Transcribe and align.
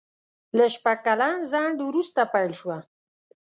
له 0.57 0.65
شپږ 0.75 0.97
کلن 1.05 1.35
ځنډ 1.51 1.77
وروسته 1.87 2.21
پېل 2.33 2.51
شوه. 2.59 2.77